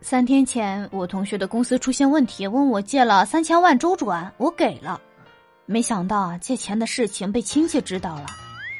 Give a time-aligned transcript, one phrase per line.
[0.00, 5.00] 三天前，我同学的公司出现问题，问我借了三千万周转，我给了。
[5.66, 8.26] 没想到，借钱的事情被亲戚知道了，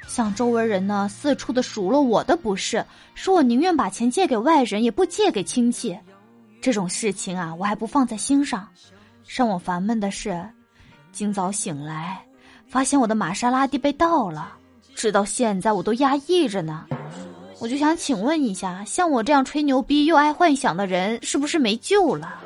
[0.06, 2.84] 向周围人呢四处的数落我的不是，
[3.14, 5.98] 说我宁愿把钱借给外人，也不借给亲戚。
[6.62, 8.66] 这种事情啊，我还不放在心上。
[9.26, 10.48] 让我烦闷的是，
[11.12, 12.24] 今早醒来，
[12.68, 14.54] 发现我的玛莎拉蒂被盗了，
[14.94, 16.86] 直到现在我都压抑着呢。
[17.60, 22.38] 我就想请问一下，像我这样吹牛逼又爱幻想的人，是不是没救了？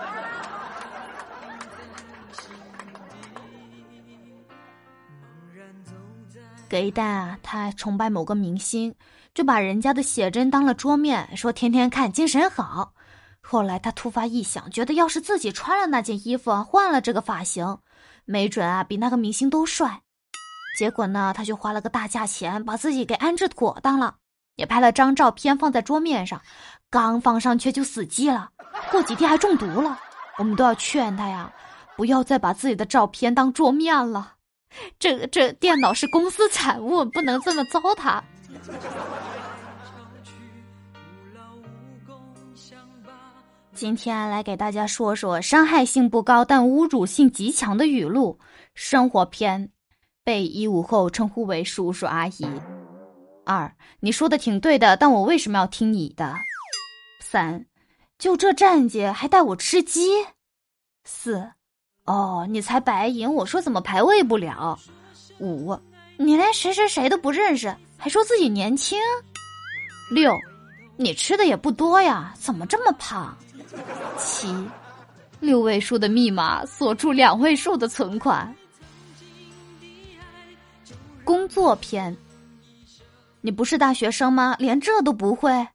[6.68, 8.94] 葛一蛋啊，他崇拜某个明星，
[9.34, 12.94] 就把人家的写真当了桌面，说天天看精神好。
[13.42, 17.76] 后来他突发异想，觉得要是自己穿了那件衣服，换了这个发型，
[18.24, 20.00] 没准啊比那个明星都帅。
[20.78, 24.14] 结果呢，他就花了个大价钱，把自己给安置妥当了。
[24.56, 26.40] 也拍了张照片放在桌面上，
[26.90, 28.50] 刚放上去就死机了，
[28.90, 29.98] 过几天还中毒了。
[30.38, 31.52] 我们都要劝他呀，
[31.96, 34.34] 不要再把自己的照片当桌面了。
[34.98, 38.22] 这这电脑是公司产物，不能这么糟蹋。
[43.74, 48.38] 今天来给大家说说伤害性不高但侮辱性极强的语录，
[48.74, 49.70] 生活篇，
[50.22, 52.46] 被一五后称呼为叔叔阿姨。
[53.44, 56.34] 二，你说的挺对的，但我为什么要听你的？
[57.20, 57.66] 三，
[58.18, 60.24] 就这战绩还带我吃鸡？
[61.04, 61.50] 四，
[62.04, 64.78] 哦，你才白银，我说怎么排位不了？
[65.40, 65.76] 五，
[66.16, 68.98] 你连谁谁谁都不认识，还说自己年轻？
[70.10, 70.32] 六，
[70.96, 73.36] 你吃的也不多呀，怎么这么胖？
[74.18, 74.54] 七，
[75.40, 78.54] 六位数的密码锁住两位数的存款。
[81.24, 82.16] 工作篇。
[83.44, 84.54] 你不是大学生吗？
[84.58, 85.68] 连这都不会？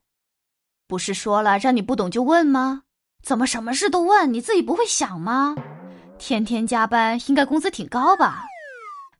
[0.86, 2.82] 不是说了让你不懂就问吗？
[3.22, 4.32] 怎么什么事都问？
[4.32, 5.54] 你自己不会想吗？
[6.18, 8.44] 天天加班，应该工资挺高吧？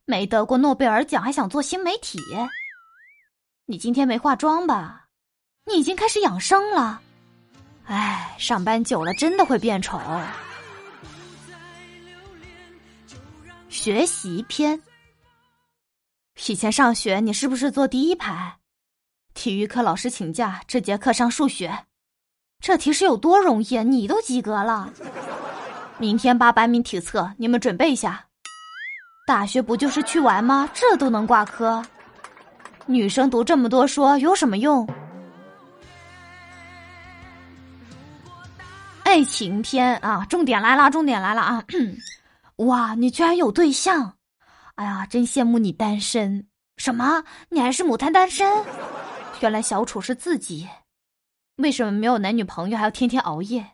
[0.05, 2.19] 没得过诺贝尔奖还想做新媒体？
[3.67, 5.05] 你今天没化妆吧？
[5.65, 6.99] 你已经开始养生了？
[7.85, 10.01] 哎，上班久了真的会变丑。
[13.69, 14.81] 学习篇。
[16.47, 18.57] 以前上学，你是不是坐第一排？
[19.33, 21.85] 体育课老师请假，这节课上数学。
[22.61, 23.77] 这题是有多容易？
[23.79, 24.91] 你都及格了。
[25.97, 28.25] 明天八百米体测，你们准备一下。
[29.27, 30.67] 大学不就是去玩吗？
[30.73, 31.83] 这都能挂科？
[32.85, 34.87] 女生读这么多书有什么用？
[39.03, 41.63] 爱情篇啊，重点来了，重点来了啊！
[42.57, 44.15] 哇，你居然有对象！
[44.79, 46.47] 哎呀，真羡慕你单身！
[46.77, 47.21] 什么？
[47.49, 48.49] 你还是母胎单身？
[49.41, 50.69] 原来小楚是自己，
[51.57, 53.71] 为什么没有男女朋友还要天天熬夜？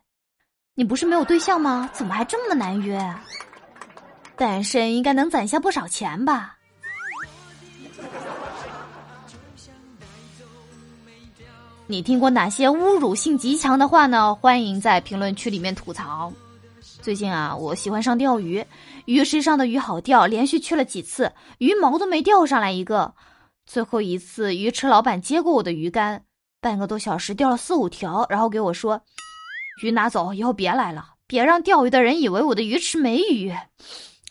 [0.73, 1.87] 你不是没有对象吗？
[1.93, 2.99] 怎么还这么难约？
[4.35, 6.57] 单身应该能攒下不少钱吧？
[11.85, 14.33] 你听过哪些侮辱性极强的话呢？
[14.33, 16.33] 欢迎在评论区里面吐槽。
[17.05, 18.65] 最近啊，我喜欢上钓鱼，
[19.05, 23.13] 鱼池上的鱼好钓，连续去了几次，鱼毛都没钓上来一个。
[23.67, 26.23] 最后一次，鱼池老板接过我的鱼竿，
[26.59, 28.99] 半个多小时钓了四五条，然后给我说
[29.83, 33.53] ：“鱼拿走，以后别来了，别让钓鱼的人以为我的鱼池没鱼。”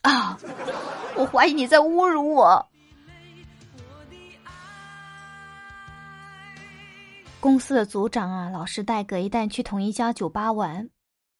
[0.02, 0.36] 啊，
[1.14, 2.66] 我怀疑你在侮辱我。
[7.38, 10.90] 公司的组长啊，老是带葛一蛋去同一家酒吧玩。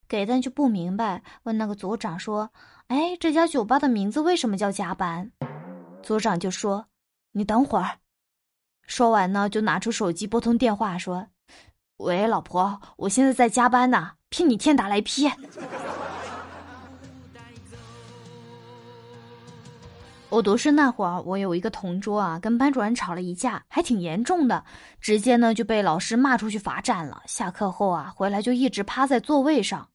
[0.09, 2.51] 给蛋就不明白，问那个组长说
[2.89, 5.31] ：“哎，这家酒吧的名字为什么叫加班？”
[6.03, 6.87] 组长就说
[7.33, 7.99] ：“你等会儿。”
[8.87, 11.29] 说完呢，就拿出手机拨通电话说
[11.97, 15.31] ：“喂，老婆，我现在在加班呢，骗你天打雷劈。
[20.31, 24.65] ”我读书那会儿，我有一个同桌啊，跟班主任吵了一架，还挺严重的，
[25.01, 27.23] 直接呢就被老师骂出去罚站了。
[27.25, 29.89] 下课后啊，回来就一直趴在座位上。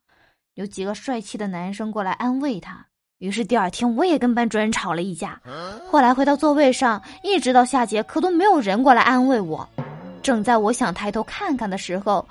[0.59, 2.85] 有几个帅气的男生过来安慰他，
[3.19, 5.41] 于是第二天我也跟班主任吵了一架。
[5.89, 9.65] 后来回到座位上，一直到下节课都没有人过来安慰我。
[10.21, 12.27] 正在我想抬头看看的时候，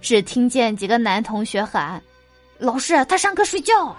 [0.00, 2.02] 只听见几个男同学喊
[2.58, 3.94] ：“老师，他上课睡觉。”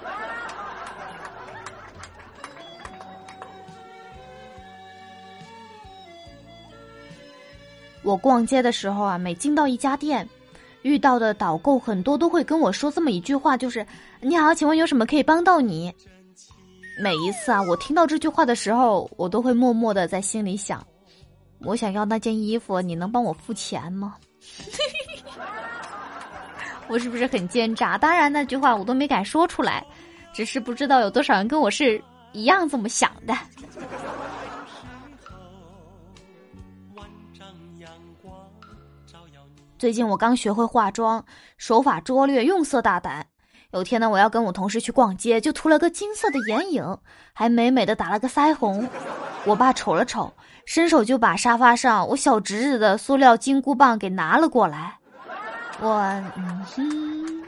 [8.04, 10.28] 我逛街的时候啊，每进到一家店。
[10.82, 13.86] 遇到的导购很多都会跟我说这么一句话，就是
[14.22, 15.94] “你好，请问有什么可以帮到你？”
[17.02, 20.86] 每一次啊，我听到这句话的时候，我都会默默的在心里想：
[21.62, 24.16] 我想要那件衣服，你能帮我付钱吗？
[26.88, 27.98] 我是不是很奸诈？
[27.98, 29.86] 当然那句话我都没敢说出来，
[30.34, 32.02] 只是不知道有多少人跟我是
[32.34, 33.34] 一样这么想的。
[39.80, 41.24] 最近我刚学会化妆，
[41.58, 43.26] 手法拙劣，用色大胆。
[43.72, 46.98] 有天呢，我要跟我同事去逛街，就涂了个金色的眼影，
[47.32, 48.86] 还美美的打了个腮红。
[49.46, 50.34] 我爸瞅了瞅，
[50.66, 54.98] 伸手就把沙发上我小侄子的塑料金箍棒给拿了过来。
[55.80, 55.88] 我
[56.36, 57.44] 嗯哼。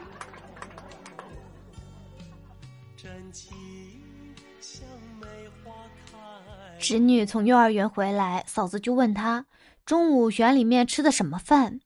[6.78, 9.44] 侄女从幼儿园回来，嫂子就问她
[9.84, 11.80] 中午园里面吃的什么饭。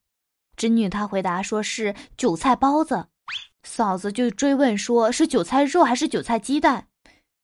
[0.56, 3.06] 侄女她回答说是韭菜包子，
[3.62, 6.87] 嫂子就追问说是韭菜肉还是韭菜鸡蛋。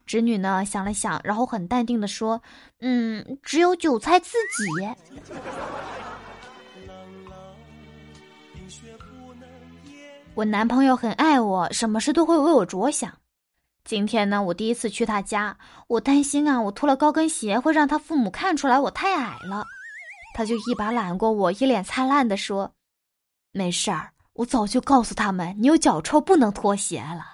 [0.05, 2.43] 侄女呢想了想，然后很淡定的说
[2.81, 4.67] ：“嗯，只有韭菜自己。”
[10.35, 13.13] 我男朋友很爱我，什么事都会为我着想。
[13.85, 15.57] 今天呢，我第一次去他家，
[15.89, 19.65] 我担心啊，我脱了高跟鞋会让他父母看出来我太矮了，
[20.35, 22.73] 他就一把揽过我，一脸灿烂的说。
[23.53, 27.27] 没事儿，我早就告诉他们，你有脚臭不能脱鞋了。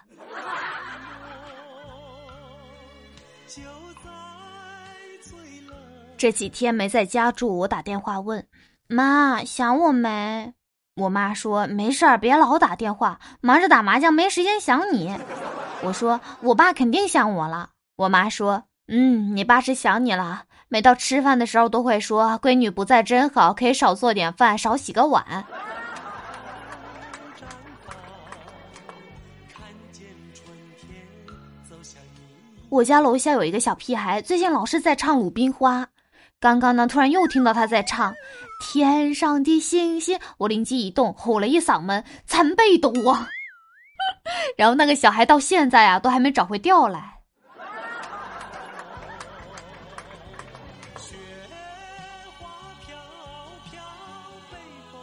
[6.16, 8.44] 这几天没在家住，我打电话问
[8.88, 10.52] 妈想我没？
[10.96, 15.16] 我妈说没事儿，别老打电话，忙着打麻将没时间想你。
[15.84, 17.70] 我说我爸肯定想我了。
[17.94, 25.44] 我妈说嗯，你爸是想你了，每到吃饭的时候都会说闺女不在真好，可以少做点饭，少洗个碗。
[32.70, 35.82] 我家楼下有一个小屁孩，最近老是在唱《鲁冰花》。
[36.38, 38.12] 刚刚呢，突然又听到他在唱
[38.60, 43.26] 《天上的星星》，我灵机一动，吼了一嗓门：“参北斗啊！”
[44.58, 47.14] 然后那个小孩到现在啊，都还没找回调来。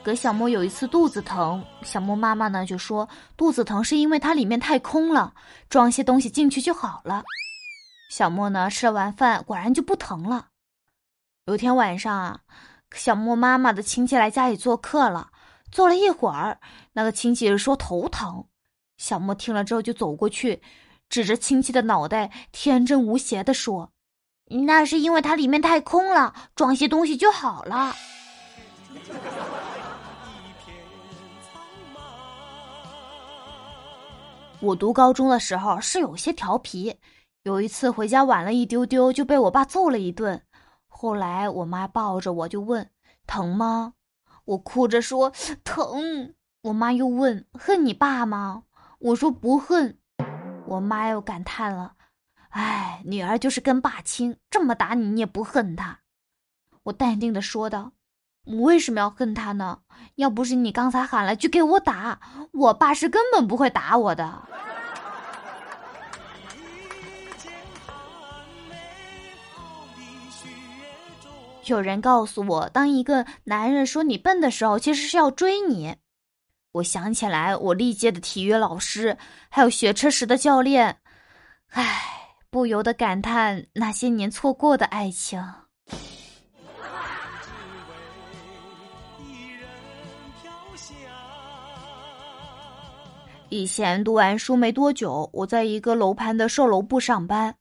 [0.03, 5.33] 葛小莫有一次肚子疼，小莫妈妈呢就说肚子疼是因为它里面太空了，
[5.67, 7.23] 装些东西进去就好了。
[8.09, 10.49] 小莫呢吃了完饭，果然就不疼了。
[11.45, 12.39] 有天晚上啊，
[12.93, 15.31] 小莫妈妈的亲戚来家里做客了，
[15.71, 16.59] 坐了一会儿，
[16.93, 18.45] 那个亲戚说头疼。
[18.97, 20.61] 小莫听了之后就走过去，
[21.09, 23.91] 指着亲戚的脑袋，天真无邪的说
[24.65, 27.93] ：“那是因为它里面太空了，装些东西就好了。”
[34.61, 36.95] 我读高中的时候是有些调皮。
[37.45, 40.41] 有一次回家晚了一丢丢，就被我爸揍了一顿。
[40.87, 42.89] 后来我妈抱着我就问
[43.27, 43.93] ：“疼吗？”
[44.45, 45.31] 我哭着说
[45.63, 46.33] ：“疼。”
[46.63, 48.63] 我妈又问：“恨你爸吗？”
[48.97, 49.99] 我说：“不恨。”
[50.65, 51.93] 我妈又感叹了
[52.49, 55.99] ：“哎，女儿就是跟爸亲，这么打你，你也不恨他。”
[56.85, 57.91] 我淡定的说道
[58.45, 59.81] ：“我为什么要恨他呢？
[60.15, 62.19] 要不是你刚才喊了，就给我打，
[62.53, 64.47] 我爸是根本不会打我的。”
[71.65, 75.95] 有人告诉我，当一个男人说你笨的时候，其实是要追你。
[76.73, 79.17] 我想起来，我历届的体育老师，
[79.49, 80.97] 还有学车时的教练，
[81.69, 82.01] 唉，
[82.49, 85.41] 不由得感叹那些年错过的爱情。
[93.49, 97.55] 以前读完书没多久，我在一个楼盘的售楼部上班。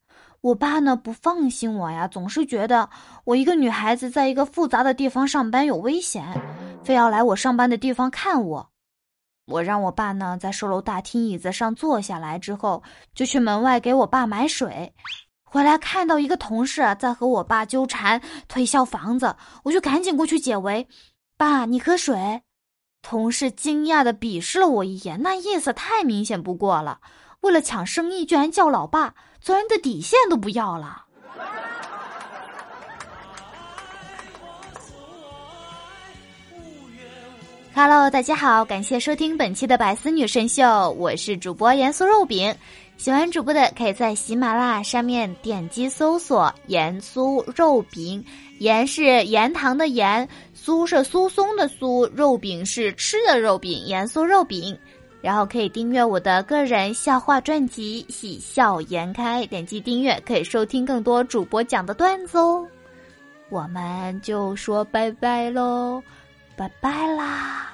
[0.45, 2.91] 我爸呢不放心我呀，总是觉得
[3.25, 6.23] 我一个女孩子在一个复杂的地方上班有危险，
[6.85, 8.69] 非要来我上班的地方看我。
[9.47, 12.83] 我让我爸呢在售楼大厅椅子上坐下来之后，
[13.15, 14.93] 就去门外给我爸买水。
[15.45, 20.87] 回来看到一个同事在和我爸纠缠推销房子，我就赶紧过去解围。
[21.39, 22.43] 爸，你喝水。
[23.01, 27.01] 同事惊讶的鄙视了我一眼，那意思太明显不过了。
[27.41, 31.05] 为了抢生意，居然叫老爸，做人的底线都不要了。
[37.75, 42.57] Hello，大家好，感谢收听本期的百思女神秀，我是主播盐酥肉饼。
[42.97, 48.25] 喜欢主播的可以在喜马拉雅上面点击搜索“盐酥肉饼”，
[48.61, 54.75] 盐是盐糖的盐，酥是酥松的酥，肉饼是吃的肉饼，盐酥肉饼。
[55.25, 62.69] 然后可以订阅我的个人笑话专辑《喜笑颜开》，点击订阅可以收听更多主播讲的段子哦。
[63.49, 66.03] 我们就说拜拜喽，
[66.59, 67.74] 拜拜啦。